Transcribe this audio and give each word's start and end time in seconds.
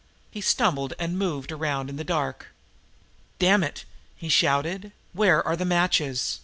He 0.31 0.41
stumbled 0.41 0.95
and 0.97 1.15
moved 1.19 1.51
around 1.51 1.87
in 1.87 1.95
the 1.95 2.03
dark. 2.03 2.47
"Damn 3.37 3.61
it!" 3.63 3.85
he 4.15 4.29
shouted. 4.29 4.91
"Where 5.13 5.45
are 5.45 5.55
the 5.55 5.63
matches? 5.63 6.39